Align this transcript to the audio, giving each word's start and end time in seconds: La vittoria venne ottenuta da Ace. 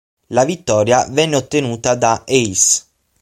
La 0.29 0.45
vittoria 0.45 1.05
venne 1.11 1.35
ottenuta 1.35 1.93
da 1.93 2.23
Ace. 2.27 2.83